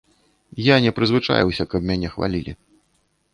Я 0.67 0.75
не 0.85 0.91
прызвычаіўся, 0.99 1.63
каб 1.75 1.81
мяне 1.91 2.09
хвалілі. 2.15 2.57